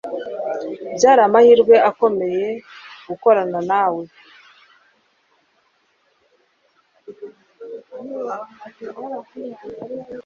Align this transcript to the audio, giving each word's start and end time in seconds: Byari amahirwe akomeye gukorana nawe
Byari 0.95 1.21
amahirwe 1.27 1.75
akomeye 1.89 2.47
gukorana 3.07 3.59
nawe 3.69 4.03